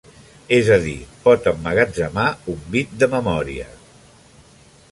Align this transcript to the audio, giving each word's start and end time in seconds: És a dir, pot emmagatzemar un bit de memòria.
És 0.55 0.69
a 0.75 0.77
dir, 0.85 0.95
pot 1.25 1.49
emmagatzemar 1.51 2.25
un 2.53 2.65
bit 2.77 2.97
de 3.03 3.11
memòria. 3.15 3.69